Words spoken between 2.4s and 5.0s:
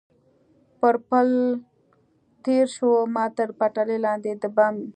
تېر شو، ما تر پټلۍ لاندې د بم یا.